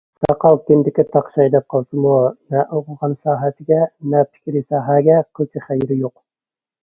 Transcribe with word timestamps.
ساقال 0.27 0.55
كىندىككە 0.69 1.03
تاقىشاي 1.15 1.49
دەپ 1.55 1.65
قالسىمۇ 1.73 2.13
نە 2.55 2.63
ئوقۇغان 2.77 3.13
ساھەسىگە، 3.29 3.79
نە 4.13 4.23
پىكرىي 4.31 4.65
ساھەگە 4.73 5.19
قىلچە 5.41 5.65
خەيرى 5.67 5.99
يوق. 6.01 6.15